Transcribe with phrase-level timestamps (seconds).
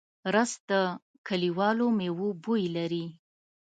[0.33, 0.71] رس د
[1.27, 3.05] کلیوالو مېوو بوی لري